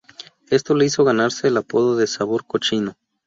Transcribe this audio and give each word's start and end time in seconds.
Esto 0.49 0.73
le 0.73 0.85
hizo 0.85 1.03
ganarse 1.03 1.49
el 1.49 1.57
apodo 1.57 1.95
de 1.95 2.07
Sabor 2.07 2.47
Cochino. 2.47 2.95